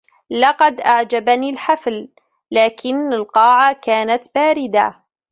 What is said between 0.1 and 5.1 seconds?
لقد أعجبني الحفل، لكن القاعة كانت باردة.